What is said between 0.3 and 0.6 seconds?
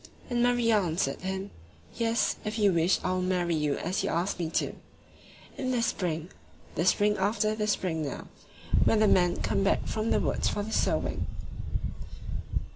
And